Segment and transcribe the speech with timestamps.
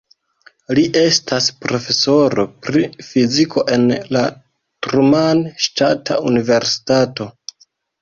[0.77, 3.87] Li estas profesoro pri fiziko en
[4.19, 7.35] la Truman Ŝtata Universitato.